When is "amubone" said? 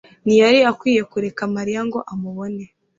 2.11-2.63